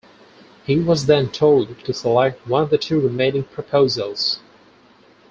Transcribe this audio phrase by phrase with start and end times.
[0.65, 4.39] He was then told to select one of the two remaining proposals.